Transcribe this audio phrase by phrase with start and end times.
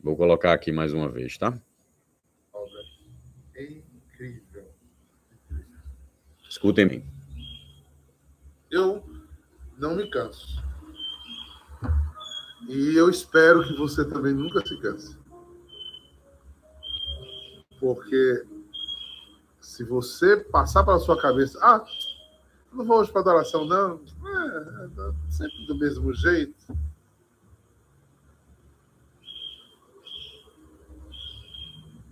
[0.00, 1.60] Vou colocar aqui mais uma vez, tá?
[3.56, 4.70] Incrível.
[6.48, 7.04] Escutem bem.
[8.70, 9.02] Eu
[9.76, 10.62] não me canso.
[12.68, 15.16] E eu espero que você também nunca se canse.
[17.80, 18.44] Porque
[19.60, 21.84] se você passar pela sua cabeça, ah,
[22.72, 26.56] não vou hoje para adoração, não, é, é sempre do mesmo jeito.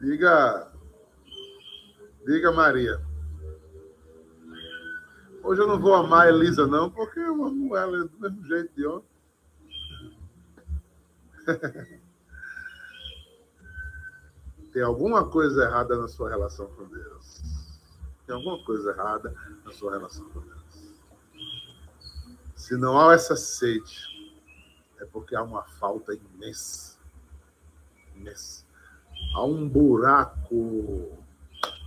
[0.00, 0.70] Diga,
[2.26, 3.00] diga Maria.
[5.42, 8.74] Hoje eu não vou amar a Elisa, não, porque eu amo ela do mesmo jeito
[8.74, 9.08] de ontem.
[14.72, 17.40] Tem alguma coisa errada na sua relação com Deus.
[18.26, 19.34] Tem alguma coisa errada
[19.64, 20.56] na sua relação com Deus.
[22.54, 23.96] Se não há essa sede,
[24.98, 26.98] é porque há uma falta imensa.
[28.14, 28.65] Imensa.
[29.34, 31.10] Há um buraco,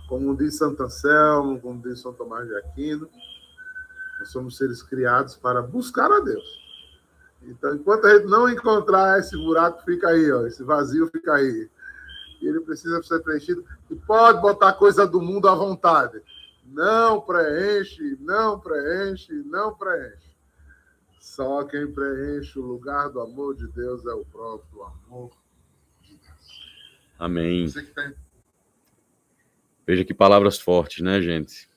[0.08, 3.08] como diz Santo Anselmo, como diz São Tomás de Aquino,
[4.18, 6.60] nós somos seres criados para buscar a Deus.
[7.42, 11.70] Então, enquanto a gente não encontrar esse buraco, fica aí, ó, esse vazio fica aí.
[12.42, 13.64] Ele precisa ser preenchido.
[13.90, 16.22] E pode botar coisa do mundo à vontade.
[16.64, 20.30] Não preenche, não preenche, não preenche.
[21.18, 25.30] Só quem preenche o lugar do amor de Deus é o próprio amor.
[27.20, 27.70] Amém.
[27.70, 28.14] Que tem...
[29.86, 31.68] Veja que palavras fortes, né, gente?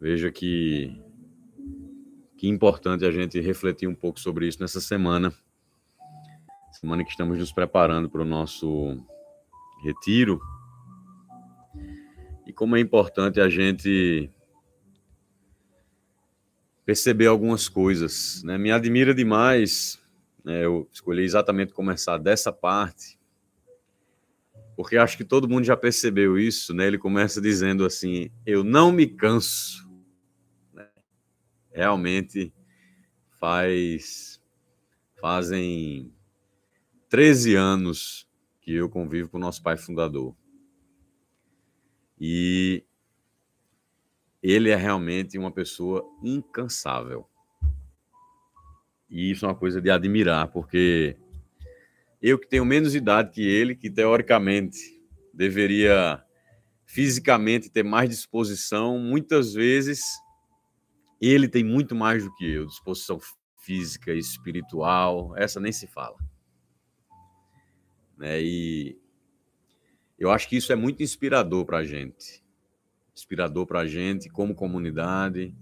[0.00, 1.00] Veja que
[2.36, 5.32] que importante a gente refletir um pouco sobre isso nessa semana.
[6.72, 9.00] Semana que estamos nos preparando para o nosso
[9.84, 10.40] retiro.
[12.44, 14.28] E como é importante a gente
[16.84, 18.42] perceber algumas coisas.
[18.42, 18.58] Né?
[18.58, 19.98] Me admira demais,
[20.44, 20.64] né?
[20.64, 23.18] eu escolhi exatamente começar dessa parte,
[24.76, 26.74] porque acho que todo mundo já percebeu isso.
[26.74, 26.86] Né?
[26.86, 29.84] Ele começa dizendo assim: Eu não me canso
[31.74, 32.54] realmente
[33.40, 34.40] faz
[35.20, 36.14] fazem
[37.08, 38.28] 13 anos
[38.60, 40.34] que eu convivo com o nosso pai fundador.
[42.18, 42.84] E
[44.42, 47.28] ele é realmente uma pessoa incansável.
[49.10, 51.16] E isso é uma coisa de admirar, porque
[52.26, 54.78] eu que tenho menos idade que ele, que teoricamente
[55.30, 56.24] deveria
[56.86, 60.00] fisicamente ter mais disposição, muitas vezes
[61.20, 63.20] ele tem muito mais do que eu, disposição
[63.58, 66.16] física, espiritual, essa nem se fala.
[68.16, 68.42] Né?
[68.42, 68.98] E
[70.18, 72.42] eu acho que isso é muito inspirador para a gente.
[73.14, 75.54] Inspirador para a gente, como comunidade,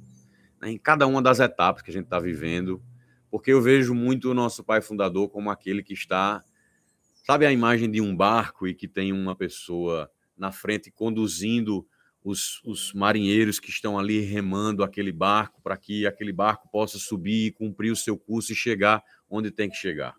[0.61, 0.71] né?
[0.71, 2.81] em cada uma das etapas que a gente está vivendo,
[3.33, 6.45] porque eu vejo muito o nosso pai fundador como aquele que está.
[7.22, 11.87] Sabe a imagem de um barco e que tem uma pessoa na frente conduzindo
[12.25, 17.53] os, os marinheiros que estão ali remando aquele barco para que aquele barco possa subir,
[17.53, 20.16] cumprir o seu curso e chegar onde tem que chegar.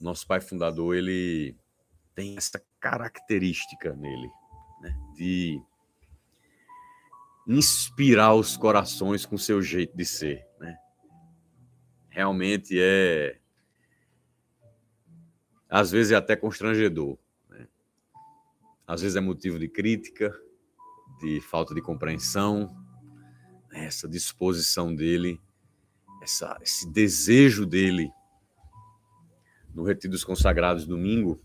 [0.00, 1.56] Nosso pai fundador, ele
[2.14, 4.28] tem essa característica nele,
[4.80, 5.62] né, de
[7.46, 10.76] inspirar os corações com seu jeito de ser, né?
[12.08, 13.41] Realmente é
[15.72, 17.18] às vezes é até constrangedor
[18.86, 20.38] às vezes é motivo de crítica,
[21.20, 22.76] de falta de compreensão,
[23.72, 25.40] essa disposição dele,
[26.22, 28.10] essa, esse desejo dele.
[29.74, 31.40] No Retiro dos Consagrados, domingo,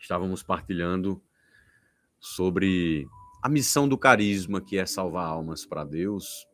[0.00, 1.22] estávamos partilhando
[2.18, 3.06] sobre
[3.40, 6.44] a missão do carisma, que é salvar almas para Deus,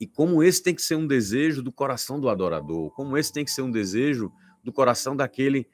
[0.00, 3.44] e como esse tem que ser um desejo do coração do adorador, como esse tem
[3.44, 4.32] que ser um desejo
[4.64, 5.68] do coração daquele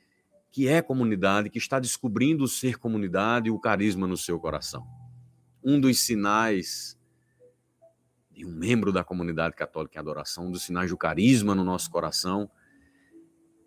[0.51, 4.85] que é comunidade, que está descobrindo ser comunidade e o carisma no seu coração.
[5.63, 6.99] Um dos sinais
[8.33, 11.89] de um membro da comunidade católica em adoração, um dos sinais do carisma no nosso
[11.89, 12.51] coração,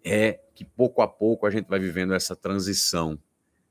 [0.04, 3.18] é que pouco a pouco a gente vai vivendo essa transição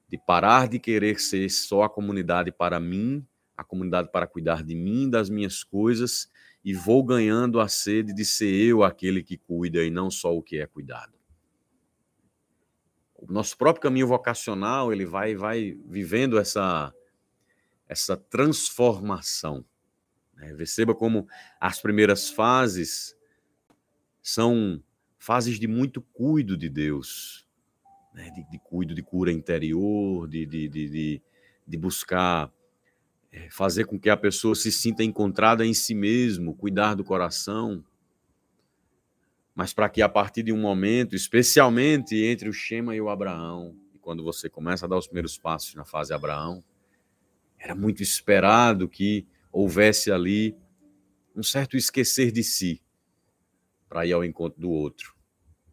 [0.08, 4.75] de parar de querer ser só a comunidade para mim, a comunidade para cuidar de
[4.75, 6.31] mim, das minhas coisas,
[6.64, 10.43] e vou ganhando a sede de ser eu aquele que cuida e não só o
[10.43, 11.21] que é cuidado
[13.28, 16.92] o nosso próprio caminho vocacional, ele vai vai vivendo essa
[17.88, 19.64] essa transformação.
[20.34, 20.54] Né?
[20.54, 21.28] Perceba como
[21.60, 23.14] as primeiras fases
[24.22, 24.82] são
[25.19, 27.46] fases de muito cuido de Deus,
[28.14, 28.30] né?
[28.30, 31.22] de, de, cuido de cura interior, de, de, de,
[31.66, 32.50] de buscar
[33.30, 37.84] é, fazer com que a pessoa se sinta encontrada em si mesmo, cuidar do coração.
[39.54, 43.76] Mas para que a partir de um momento, especialmente entre o Shema e o Abraão,
[43.94, 46.64] e quando você começa a dar os primeiros passos na fase Abraão,
[47.58, 50.56] era muito esperado que houvesse ali
[51.37, 52.82] um certo esquecer de si
[53.88, 55.14] para ir ao encontro do outro,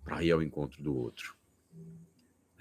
[0.04, 1.36] para ir ao encontro do outro.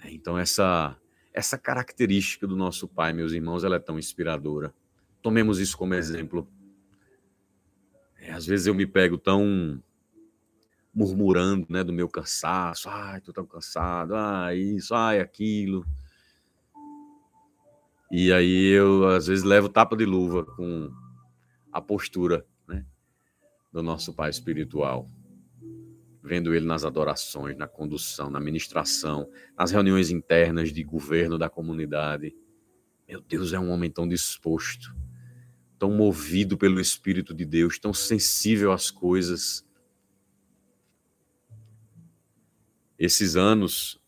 [0.05, 0.97] Então essa
[1.33, 4.73] essa característica do nosso pai, meus irmãos, ela é tão inspiradora.
[5.21, 6.47] Tomemos isso como exemplo.
[8.17, 9.81] É, às vezes eu me pego tão
[10.99, 12.89] murmurando, né, do meu cansaço.
[12.89, 14.15] Ai, tô tão cansado.
[14.15, 15.85] Ai, isso, ai, aquilo.
[18.11, 20.91] E aí eu às vezes levo tapa de luva com
[21.71, 22.85] a postura, né,
[23.71, 25.07] do nosso pai espiritual
[26.21, 32.35] vendo ele nas adorações, na condução, na ministração, nas reuniões internas de governo da comunidade.
[33.07, 34.95] Meu Deus, é um homem tão disposto,
[35.79, 39.65] tão movido pelo Espírito de Deus, tão sensível às coisas.
[42.99, 43.99] Esses anos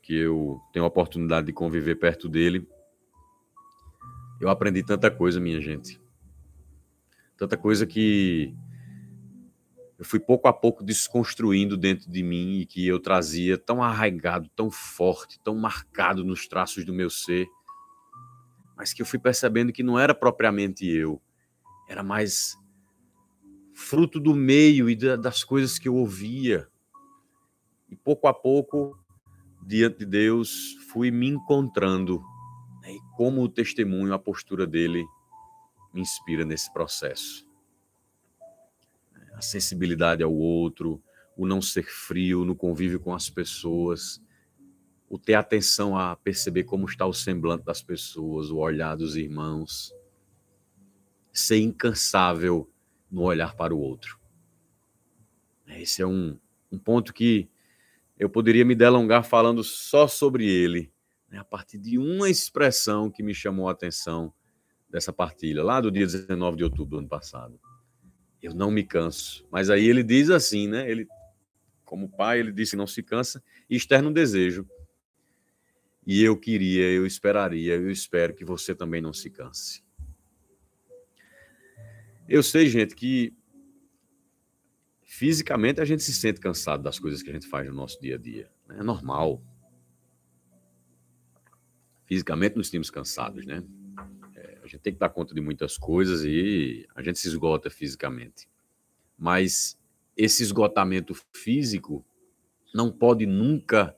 [0.00, 2.66] que eu tenho a oportunidade de conviver perto dele,
[4.40, 6.00] eu aprendi tanta coisa, minha gente.
[7.36, 8.54] Tanta coisa que
[9.98, 14.48] eu fui pouco a pouco desconstruindo dentro de mim e que eu trazia tão arraigado,
[14.54, 17.48] tão forte, tão marcado nos traços do meu ser,
[18.76, 21.20] mas que eu fui percebendo que não era propriamente eu,
[21.88, 22.56] era mais
[23.74, 26.68] fruto do meio e das coisas que eu ouvia.
[27.88, 28.98] E pouco a pouco,
[29.66, 32.22] diante de Deus, fui me encontrando.
[32.82, 32.92] Né?
[32.92, 35.04] E como o testemunho, a postura dele
[35.92, 37.46] me inspira nesse processo
[39.36, 41.02] a sensibilidade ao outro,
[41.36, 44.22] o não ser frio no convívio com as pessoas,
[45.08, 49.94] o ter atenção a perceber como está o semblante das pessoas, o olhar dos irmãos,
[51.32, 52.68] ser incansável
[53.10, 54.18] no olhar para o outro.
[55.66, 56.38] Esse é um,
[56.72, 57.46] um ponto que
[58.18, 60.92] eu poderia me delongar falando só sobre ele,
[61.28, 64.32] né, a partir de uma expressão que me chamou a atenção
[64.88, 67.60] dessa partilha, lá do dia 19 de outubro do ano passado.
[68.42, 69.46] Eu não me canso.
[69.50, 70.88] Mas aí ele diz assim, né?
[70.88, 71.08] Ele,
[71.84, 74.66] como pai, ele disse não se cansa e externa um desejo.
[76.06, 79.84] E eu queria, eu esperaria, eu espero que você também não se canse.
[82.28, 83.34] Eu sei, gente, que
[85.16, 88.16] fisicamente a gente se sente cansado das coisas que a gente faz no nosso dia
[88.16, 88.50] a dia.
[88.68, 88.76] Né?
[88.80, 89.42] É normal.
[92.04, 93.64] Fisicamente nos sentimos cansados, né?
[94.62, 98.46] A gente tem que dar conta de muitas coisas e a gente se esgota fisicamente.
[99.16, 99.78] Mas
[100.14, 102.04] esse esgotamento físico
[102.74, 103.96] não pode nunca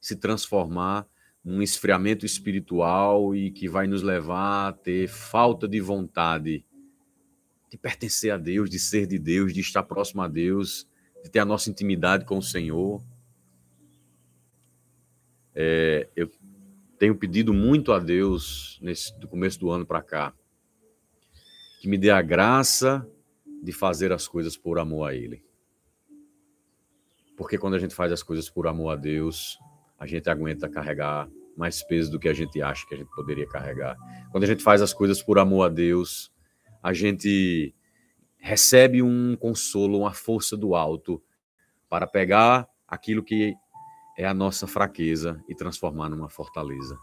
[0.00, 1.08] se transformar
[1.42, 6.66] num esfriamento espiritual e que vai nos levar a ter falta de vontade
[7.70, 10.88] de pertencer a Deus, de ser de Deus, de estar próximo a Deus,
[11.22, 13.02] de ter a nossa intimidade com o Senhor.
[15.54, 16.30] É, eu
[16.98, 20.34] tenho pedido muito a Deus nesse do começo do ano para cá
[21.80, 23.08] que me dê a graça
[23.62, 25.42] de fazer as coisas por amor a Ele.
[27.38, 29.58] Porque quando a gente faz as coisas por amor a Deus,
[29.98, 31.26] a gente aguenta carregar
[31.56, 33.96] mais peso do que a gente acha que a gente poderia carregar.
[34.30, 36.30] Quando a gente faz as coisas por amor a Deus,
[36.82, 37.74] a gente
[38.38, 41.22] recebe um consolo, uma força do alto
[41.88, 43.54] para pegar aquilo que
[44.16, 46.98] é a nossa fraqueza e transformar numa fortaleza.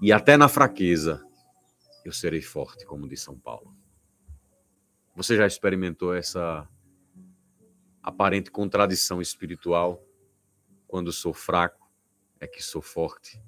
[0.00, 1.24] E até na fraqueza
[2.04, 3.74] eu serei forte, como diz São Paulo.
[5.14, 6.68] Você já experimentou essa
[8.02, 10.02] aparente contradição espiritual?
[10.86, 11.90] Quando sou fraco,
[12.40, 13.42] é que sou forte.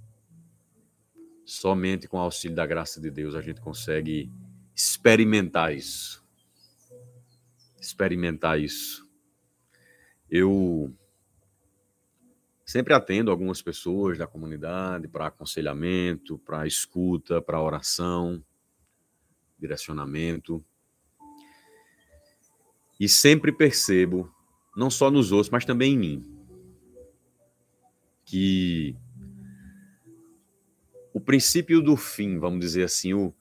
[1.45, 4.31] Somente com o auxílio da graça de Deus a gente consegue
[4.81, 6.25] experimentar isso.
[7.81, 9.09] Experimentar isso.
[10.31, 10.95] Eu
[12.71, 18.41] Sempre atendo algumas pessoas da comunidade para aconselhamento, para escuta, para oração,
[19.59, 20.65] direcionamento.
[23.01, 24.33] E sempre percebo,
[24.77, 26.47] não só nos outros, mas também em mim,
[28.25, 28.97] que
[31.13, 33.35] o princípio do fim, vamos dizer assim, o,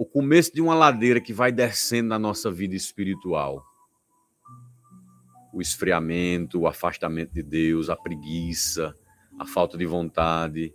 [0.00, 3.62] o começo de uma ladeira que vai descendo na nossa vida espiritual,
[5.52, 8.94] o esfriamento, o afastamento de Deus, a preguiça,
[9.38, 10.74] a falta de vontade,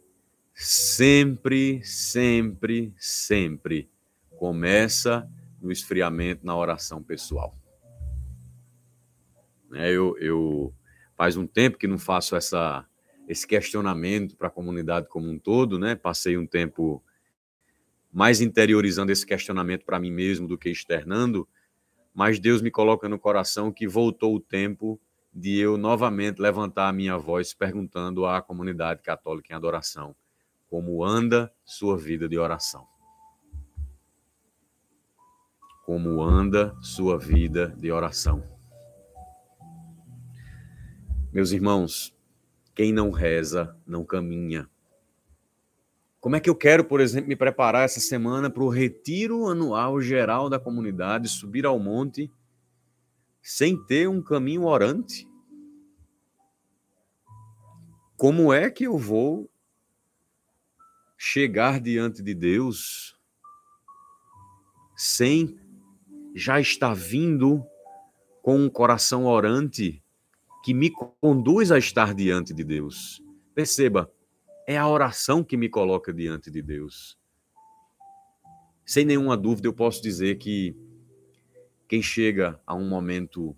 [0.53, 3.89] sempre, sempre, sempre
[4.37, 5.27] começa
[5.59, 7.57] no esfriamento na oração pessoal.
[9.73, 10.71] É, eu, eu
[11.17, 12.85] faz um tempo que não faço essa,
[13.27, 15.95] esse questionamento para a comunidade como um todo, né?
[15.95, 17.03] Passei um tempo
[18.15, 21.45] mais interiorizando esse questionamento para mim mesmo do que externando,
[22.13, 24.97] mas Deus me coloca no coração que voltou o tempo
[25.33, 30.15] de eu novamente levantar a minha voz perguntando à comunidade católica em adoração
[30.69, 32.87] como anda sua vida de oração.
[35.85, 38.41] Como anda sua vida de oração.
[41.33, 42.15] Meus irmãos,
[42.73, 44.69] quem não reza, não caminha.
[46.25, 50.01] Como é que eu quero, por exemplo, me preparar essa semana para o retiro anual
[50.01, 52.31] geral da comunidade, subir ao monte,
[53.43, 55.27] sem ter um caminho orante?
[58.17, 59.47] Como é que eu vou
[61.15, 63.15] chegar diante de Deus
[64.97, 65.59] sem
[66.33, 67.63] já estar vindo
[68.41, 70.03] com um coração orante
[70.63, 70.89] que me
[71.21, 73.23] conduz a estar diante de Deus?
[73.53, 74.11] Perceba,
[74.67, 77.17] é a oração que me coloca diante de Deus.
[78.85, 80.75] Sem nenhuma dúvida, eu posso dizer que
[81.87, 83.55] quem chega a um momento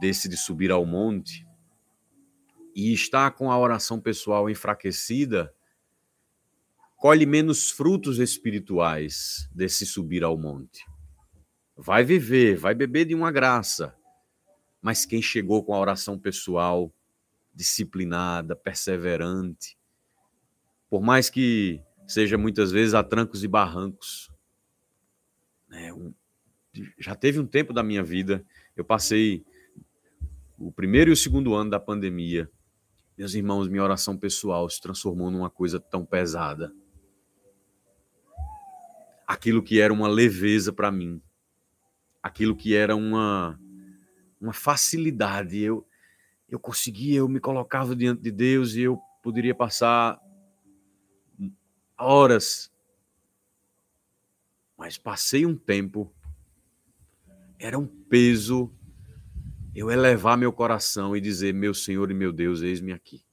[0.00, 1.46] desse de subir ao monte
[2.74, 5.54] e está com a oração pessoal enfraquecida,
[6.96, 10.84] colhe menos frutos espirituais desse subir ao monte.
[11.76, 13.96] Vai viver, vai beber de uma graça,
[14.80, 16.92] mas quem chegou com a oração pessoal
[17.54, 19.76] disciplinada, perseverante,
[20.88, 24.30] por mais que seja muitas vezes a trancos e barrancos.
[25.70, 26.14] É um,
[26.98, 28.44] já teve um tempo da minha vida,
[28.76, 29.44] eu passei
[30.58, 32.50] o primeiro e o segundo ano da pandemia.
[33.16, 36.72] Meus irmãos, minha oração pessoal se transformou numa coisa tão pesada.
[39.26, 41.22] Aquilo que era uma leveza para mim,
[42.22, 43.58] aquilo que era uma,
[44.40, 45.86] uma facilidade, eu,
[46.48, 50.20] eu conseguia, eu me colocava diante de Deus e eu poderia passar
[51.98, 52.72] horas.
[54.76, 56.12] Mas passei um tempo,
[57.58, 58.72] era um peso
[59.74, 63.24] eu elevar meu coração e dizer: Meu Senhor e meu Deus, eis-me aqui.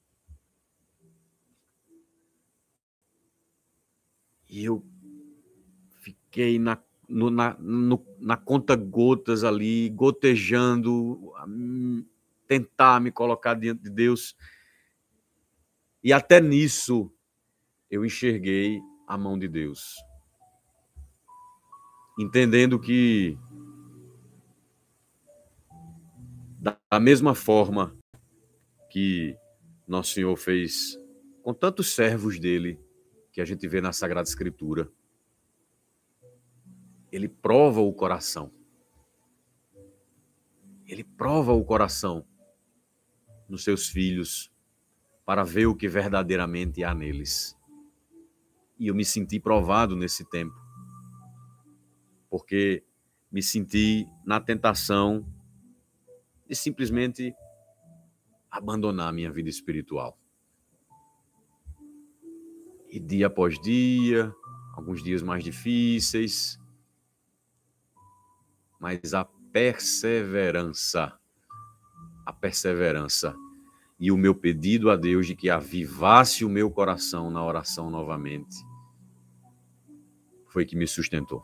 [4.50, 4.84] E eu
[6.02, 6.78] fiquei na,
[7.08, 11.34] no, na, no, na conta gotas ali, gotejando,
[12.48, 14.36] tentar me colocar diante de Deus.
[16.04, 17.14] E até nisso
[17.92, 20.02] eu enxerguei a mão de Deus.
[22.18, 23.38] Entendendo que,
[26.90, 27.94] da mesma forma
[28.90, 29.38] que
[29.86, 30.98] Nosso Senhor fez
[31.44, 32.80] com tantos servos dele,
[33.32, 34.90] que a gente vê na Sagrada Escritura,
[37.12, 38.52] ele prova o coração.
[40.88, 42.26] Ele prova o coração
[43.50, 44.52] nos seus filhos
[45.26, 47.58] para ver o que verdadeiramente há neles.
[48.82, 50.60] E eu me senti provado nesse tempo.
[52.32, 52.84] Porque
[53.32, 55.24] me senti na tentação
[56.50, 57.32] de simplesmente
[58.50, 60.18] abandonar a minha vida espiritual.
[62.90, 64.34] E dia após dia,
[64.74, 66.60] alguns dias mais difíceis,
[68.80, 71.16] mas a perseverança,
[72.26, 73.36] a perseverança
[74.00, 78.71] e o meu pedido a Deus de que avivasse o meu coração na oração novamente
[80.52, 81.42] foi que me sustentou.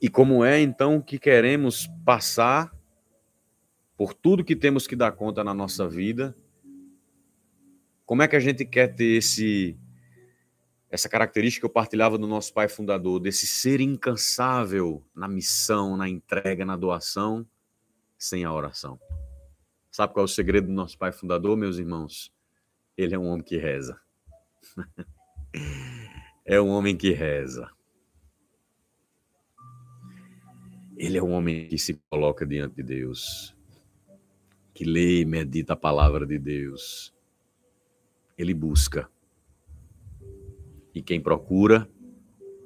[0.00, 2.74] E como é então que queremos passar
[3.96, 6.36] por tudo que temos que dar conta na nossa vida?
[8.04, 9.78] Como é que a gente quer ter esse
[10.90, 16.08] essa característica que eu partilhava do nosso pai fundador, desse ser incansável na missão, na
[16.08, 17.44] entrega, na doação,
[18.16, 19.00] sem a oração?
[19.90, 22.32] Sabe qual é o segredo do nosso pai fundador, meus irmãos?
[22.96, 24.00] Ele é um homem que reza.
[26.44, 27.70] é um homem que reza.
[30.96, 33.56] Ele é um homem que se coloca diante de Deus,
[34.74, 37.14] que lê e medita a palavra de Deus.
[38.36, 39.08] Ele busca.
[40.94, 41.88] E quem procura,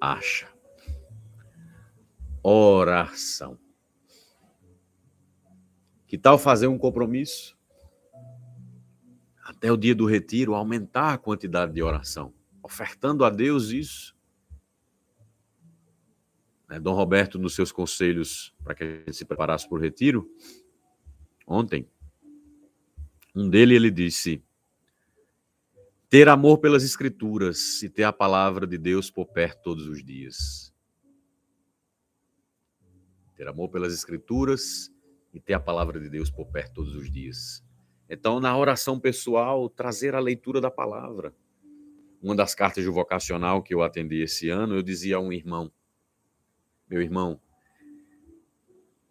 [0.00, 0.48] acha.
[2.42, 3.58] Oração.
[6.06, 7.56] Que tal fazer um compromisso?
[9.42, 12.37] Até o dia do retiro, aumentar a quantidade de oração
[12.68, 14.14] ofertando a Deus isso.
[16.68, 20.30] Né, Dom Roberto, nos seus conselhos para que a gente se preparasse para o retiro,
[21.46, 21.88] ontem,
[23.34, 24.44] um dele ele disse:
[26.10, 30.72] ter amor pelas Escrituras e ter a palavra de Deus por perto todos os dias.
[33.34, 34.92] Ter amor pelas Escrituras
[35.32, 37.64] e ter a palavra de Deus por perto todos os dias.
[38.10, 41.34] Então, na oração pessoal, trazer a leitura da palavra
[42.22, 45.70] uma das cartas de vocacional que eu atendi esse ano, eu dizia a um irmão:
[46.88, 47.40] meu irmão,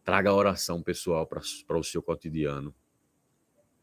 [0.03, 2.73] traga a oração pessoal para o seu cotidiano.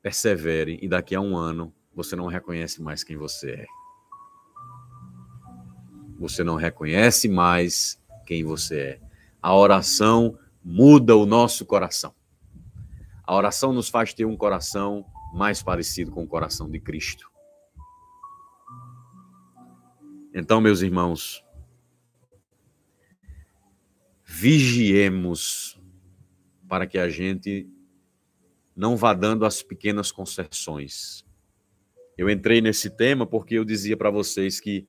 [0.02, 3.66] Persevere e daqui a um ano você não reconhece mais quem você é.
[6.19, 9.00] Você não reconhece mais quem você é.
[9.40, 12.14] A oração muda o nosso coração.
[13.23, 17.34] A oração nos faz ter um coração mais parecido com o coração de Cristo.
[20.37, 21.45] Então, meus irmãos,
[24.25, 25.81] vigiemos
[26.69, 27.71] para que a gente
[28.75, 31.25] não vá dando as pequenas concessões.
[32.19, 34.88] Eu entrei nesse tema porque eu dizia para vocês que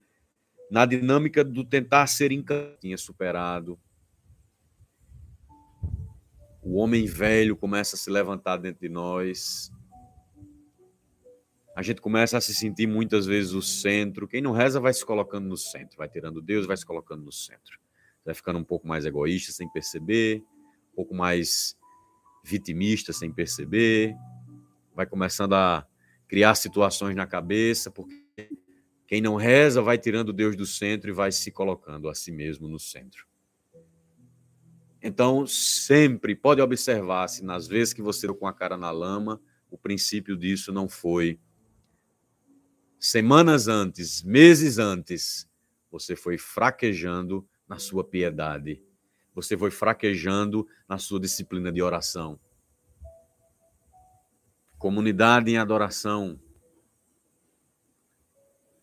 [0.71, 2.31] na dinâmica do tentar ser
[2.79, 3.79] tinha superado.
[6.59, 9.71] O homem velho começa a se levantar dentro de nós.
[11.75, 14.29] A gente começa a se sentir muitas vezes o centro.
[14.29, 17.33] Quem não reza vai se colocando no centro, vai tirando Deus, vai se colocando no
[17.33, 17.77] centro.
[18.23, 20.41] Vai ficando um pouco mais egoísta sem perceber,
[20.93, 21.77] um pouco mais
[22.45, 24.15] vitimista sem perceber,
[24.95, 25.85] vai começando a
[26.27, 28.15] criar situações na cabeça, porque
[29.05, 32.69] quem não reza vai tirando Deus do centro e vai se colocando a si mesmo
[32.69, 33.27] no centro.
[35.01, 39.77] Então, sempre pode observar se nas vezes que você com a cara na lama, o
[39.77, 41.39] princípio disso não foi
[43.09, 45.49] semanas antes, meses antes,
[45.91, 48.81] você foi fraquejando na sua piedade.
[49.33, 52.39] Você foi fraquejando na sua disciplina de oração.
[54.77, 56.39] Comunidade em adoração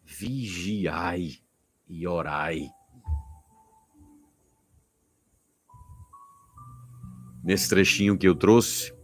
[0.04, 1.38] vigiai
[1.88, 2.68] e orai.
[7.42, 8.94] Nesse trechinho que eu trouxe,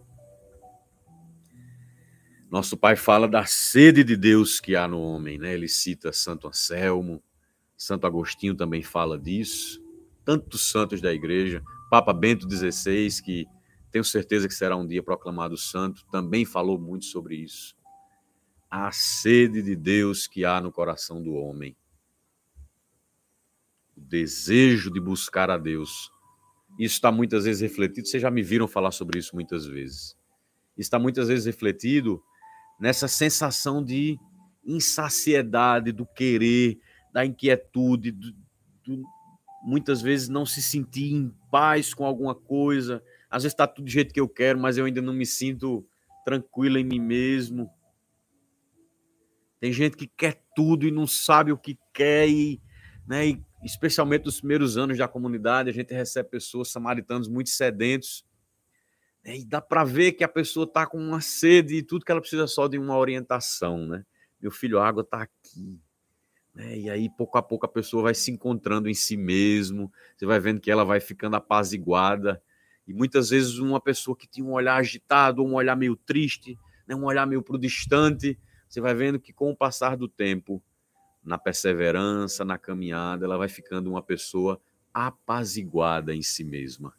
[2.50, 5.54] nosso pai fala da sede de Deus que há no homem, né?
[5.54, 7.22] Ele cita Santo Anselmo,
[7.76, 9.82] Santo Agostinho também fala disso,
[10.24, 13.46] tantos santos da igreja, Papa Bento XVI, que
[13.90, 17.78] tenho certeza que será um dia proclamado santo, também falou muito sobre isso
[18.70, 21.76] a sede de Deus que há no coração do homem.
[23.96, 26.12] O desejo de buscar a Deus.
[26.78, 30.16] Isso está muitas vezes refletido, vocês já me viram falar sobre isso muitas vezes.
[30.76, 32.22] Está muitas vezes refletido
[32.78, 34.18] nessa sensação de
[34.64, 36.78] insaciedade, do querer,
[37.12, 38.32] da inquietude, do,
[38.84, 39.02] do,
[39.62, 43.02] muitas vezes não se sentir em paz com alguma coisa.
[43.30, 45.86] Às vezes está tudo do jeito que eu quero, mas eu ainda não me sinto
[46.24, 47.70] tranquilo em mim mesmo.
[49.60, 52.60] Tem gente que quer tudo e não sabe o que quer, e,
[53.06, 58.24] né, e especialmente nos primeiros anos da comunidade, a gente recebe pessoas samaritanos muito sedentos,
[59.36, 62.20] e dá para ver que a pessoa está com uma sede e tudo que ela
[62.20, 63.86] precisa só de uma orientação.
[63.86, 64.04] Né?
[64.40, 65.80] Meu filho, a água está aqui.
[66.54, 66.78] Né?
[66.78, 70.40] E aí, pouco a pouco, a pessoa vai se encontrando em si mesmo, você vai
[70.40, 72.42] vendo que ela vai ficando apaziguada.
[72.86, 76.94] E muitas vezes, uma pessoa que tinha um olhar agitado, um olhar meio triste, né,
[76.94, 78.38] um olhar meio para o distante,
[78.68, 80.62] você vai vendo que com o passar do tempo,
[81.22, 84.60] na perseverança, na caminhada, ela vai ficando uma pessoa
[84.92, 86.94] apaziguada em si mesma.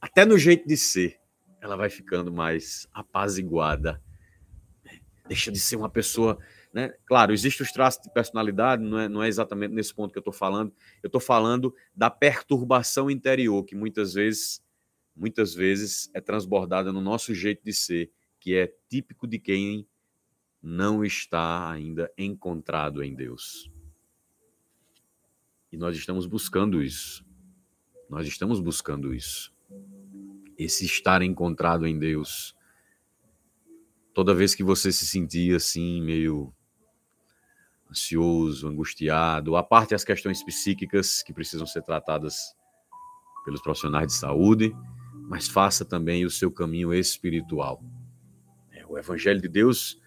[0.00, 1.20] Até no jeito de ser,
[1.60, 4.02] ela vai ficando mais apaziguada.
[5.28, 6.38] Deixa de ser uma pessoa.
[6.72, 6.92] Né?
[7.04, 10.22] Claro, existem os traços de personalidade, não é, não é exatamente nesse ponto que eu
[10.22, 10.72] estou falando.
[11.02, 14.64] Eu estou falando da perturbação interior, que muitas vezes,
[15.14, 19.86] muitas vezes é transbordada no nosso jeito de ser, que é típico de quem
[20.62, 23.70] não está ainda encontrado em Deus.
[25.72, 27.24] E nós estamos buscando isso.
[28.08, 29.54] Nós estamos buscando isso.
[30.62, 32.54] Esse estar encontrado em Deus.
[34.12, 36.52] Toda vez que você se sentia assim, meio
[37.90, 42.54] ansioso, angustiado, a parte as questões psíquicas que precisam ser tratadas
[43.44, 44.76] pelos profissionais de saúde,
[45.28, 47.82] mas faça também o seu caminho espiritual.
[48.70, 50.00] É, o Evangelho de Deus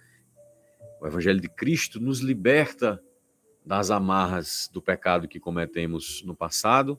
[1.04, 3.04] o Evangelho de Cristo nos liberta
[3.66, 6.98] das amarras do pecado que cometemos no passado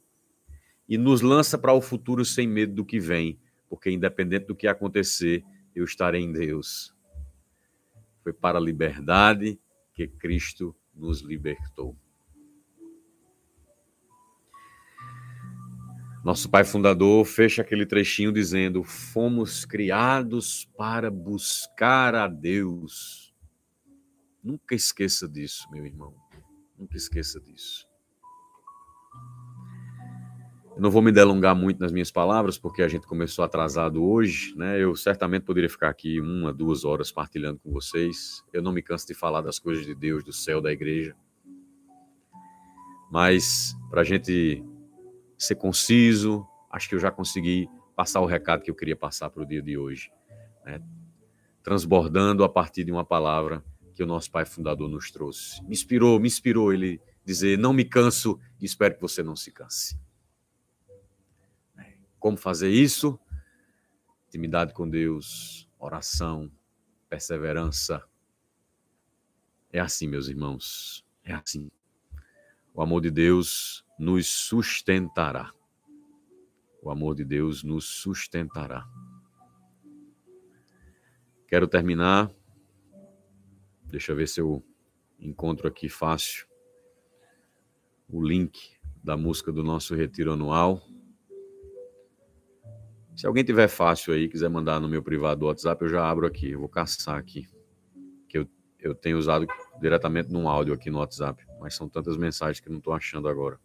[0.86, 3.40] e nos lança para o futuro sem medo do que vem,
[3.76, 6.94] porque independente do que acontecer, eu estarei em Deus.
[8.22, 9.58] Foi para a liberdade
[9.92, 11.96] que Cristo nos libertou.
[16.24, 23.24] Nosso pai fundador fecha aquele trechinho dizendo: Fomos criados para buscar a Deus
[24.44, 26.14] Nunca esqueça disso, meu irmão.
[26.78, 27.88] Nunca esqueça disso.
[30.74, 34.54] Eu não vou me delongar muito nas minhas palavras, porque a gente começou atrasado hoje,
[34.56, 34.82] né?
[34.82, 38.42] Eu certamente poderia ficar aqui uma, duas horas partilhando com vocês.
[38.52, 41.14] Eu não me canso de falar das coisas de Deus, do céu, da igreja.
[43.10, 44.64] Mas, para a gente
[45.44, 46.46] ser conciso.
[46.70, 49.62] Acho que eu já consegui passar o recado que eu queria passar para o dia
[49.62, 50.10] de hoje.
[50.64, 50.80] Né?
[51.62, 55.62] Transbordando a partir de uma palavra que o nosso pai fundador nos trouxe.
[55.64, 59.52] Me inspirou, me inspirou ele dizer: Não me canso e espero que você não se
[59.52, 59.98] canse.
[62.24, 63.20] Como fazer isso?
[64.28, 66.50] Intimidade com Deus, oração,
[67.06, 68.02] perseverança.
[69.70, 71.70] É assim, meus irmãos, é assim.
[72.72, 75.52] O amor de Deus nos sustentará.
[76.80, 78.88] O amor de Deus nos sustentará.
[81.46, 82.32] Quero terminar.
[83.84, 84.64] Deixa eu ver se eu
[85.20, 86.48] encontro aqui fácil
[88.08, 90.93] o link da música do nosso retiro anual.
[93.16, 96.26] Se alguém tiver fácil aí, quiser mandar no meu privado do WhatsApp, eu já abro
[96.26, 96.50] aqui.
[96.50, 97.48] Eu vou caçar aqui.
[98.28, 98.48] Que eu,
[98.80, 99.46] eu tenho usado
[99.80, 101.46] diretamente num áudio aqui no WhatsApp.
[101.60, 103.58] Mas são tantas mensagens que não estou achando agora.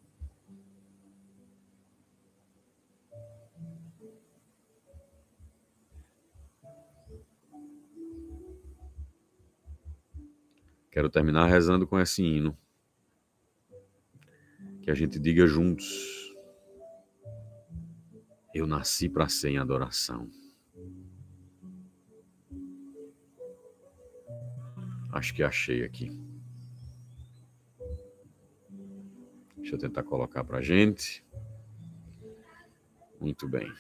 [10.92, 12.56] Quero terminar rezando com esse hino.
[14.84, 16.19] Que a gente diga juntos.
[18.54, 20.30] Eu nasci para ser em adoração.
[25.12, 26.12] Acho que achei aqui.
[29.58, 31.24] Deixa eu tentar colocar para gente.
[33.20, 33.72] Muito bem.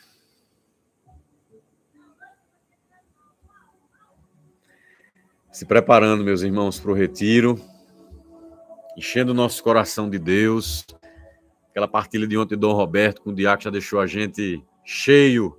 [5.51, 7.59] Se preparando, meus irmãos, para o retiro,
[8.97, 10.85] enchendo o nosso coração de Deus,
[11.69, 15.55] Aquela partilha de ontem, Dom Roberto com o Diaco já deixou a gente cheio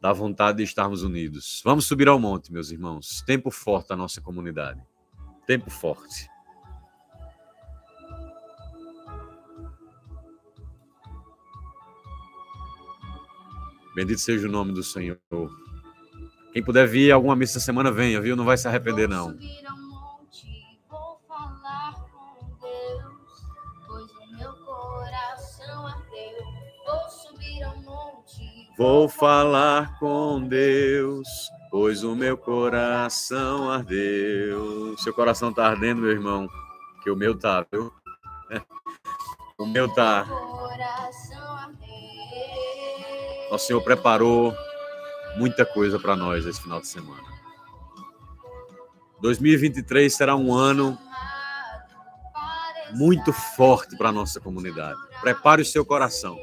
[0.00, 1.62] da vontade de estarmos unidos.
[1.64, 3.22] Vamos subir ao monte, meus irmãos.
[3.26, 4.80] Tempo forte a nossa comunidade.
[5.46, 6.28] Tempo forte.
[13.94, 15.18] Bendito seja o nome do Senhor.
[16.52, 18.36] Quem puder vir alguma missa semana, venha, viu?
[18.36, 19.36] Não vai se arrepender, não.
[28.76, 31.26] Vou falar com Deus,
[31.70, 34.94] pois o meu coração ardeu.
[34.98, 36.46] Seu coração tá ardendo, meu irmão,
[37.02, 37.92] que o meu tá, viu?
[39.58, 40.26] O meu tá.
[43.50, 44.54] O Senhor preparou
[45.38, 47.24] muita coisa para nós esse final de semana.
[49.22, 50.98] 2023 será um ano
[52.92, 55.00] muito forte para a nossa comunidade.
[55.22, 56.38] Prepare o seu coração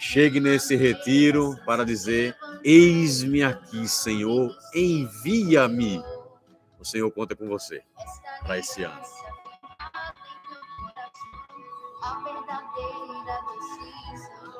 [0.00, 2.34] chegue nesse retiro para dizer:
[2.64, 6.02] Eis-me aqui, Senhor, envia-me.
[6.78, 7.82] O Senhor conta com você
[8.42, 9.02] para esse ano.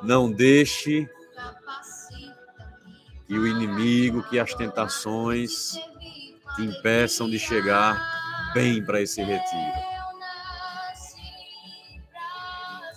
[0.03, 1.09] Não deixe
[3.27, 5.71] que o inimigo, que as tentações
[6.55, 7.99] te impeçam de chegar
[8.53, 9.91] bem para esse retiro.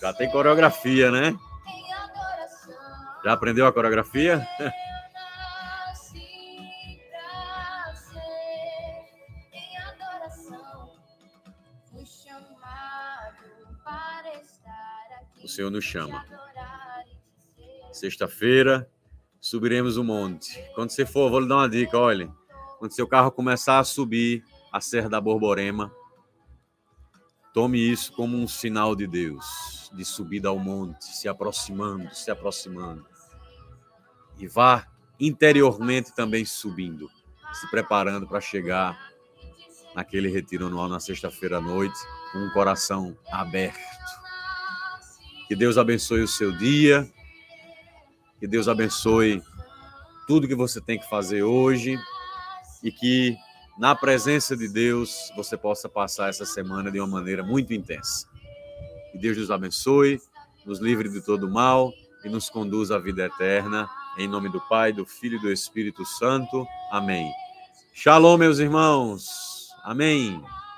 [0.01, 1.35] Já tem coreografia, né?
[3.25, 4.47] Já aprendeu a coreografia?
[15.43, 16.23] O Senhor nos chama.
[17.91, 18.91] Sexta-feira,
[19.41, 20.63] subiremos o monte.
[20.75, 22.31] Quando você for, vou lhe dar uma dica, olha.
[22.79, 25.91] Quando seu carro começar a subir a Serra da Borborema,
[27.55, 33.14] tome isso como um sinal de Deus, de subida ao monte, se aproximando, se aproximando
[34.39, 34.87] e vá
[35.19, 37.11] interiormente também subindo,
[37.53, 38.99] se preparando para chegar
[39.95, 41.99] naquele retiro anual na sexta-feira à noite,
[42.33, 43.79] com um coração aberto.
[45.47, 47.09] Que Deus abençoe o seu dia,
[48.41, 49.43] que Deus abençoe
[50.27, 51.99] tudo que você tem que fazer hoje
[52.83, 53.37] e que
[53.79, 58.29] na presença de Deus você possa passar essa semana de uma maneira muito intensa.
[59.13, 60.21] Que Deus nos abençoe,
[60.65, 61.93] nos livre de todo mal
[62.25, 63.89] e nos conduza à vida eterna.
[64.17, 66.67] Em nome do Pai, do Filho e do Espírito Santo.
[66.91, 67.31] Amém.
[67.93, 69.69] Shalom, meus irmãos.
[69.83, 70.43] Amém.